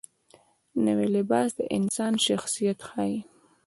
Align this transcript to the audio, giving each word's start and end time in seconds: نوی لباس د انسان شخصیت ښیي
نوی 0.85 1.07
لباس 1.17 1.49
د 1.59 1.59
انسان 1.77 2.13
شخصیت 2.27 2.79
ښیي 2.89 3.15